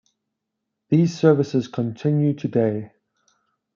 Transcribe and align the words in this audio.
These 0.89 1.15
services 1.15 1.67
continue 1.67 2.33
today. 2.33 2.89